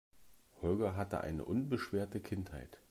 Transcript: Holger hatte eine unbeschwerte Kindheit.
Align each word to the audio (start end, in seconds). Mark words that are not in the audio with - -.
Holger 0.63 0.95
hatte 0.95 1.21
eine 1.21 1.45
unbeschwerte 1.45 2.19
Kindheit. 2.21 2.79